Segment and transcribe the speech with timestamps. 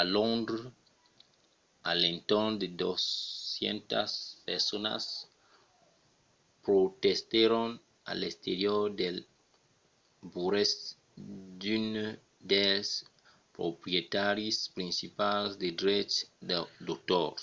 [0.00, 0.66] a londres
[1.90, 4.10] a l’entorn de 200
[4.48, 5.04] personas
[6.64, 7.68] protestèron
[8.10, 9.22] a l’exterior dels
[10.32, 10.72] burèus
[11.60, 12.18] d'unes
[12.52, 12.88] dels
[13.56, 16.20] proprietaris principals de dreches
[16.86, 17.42] d'autors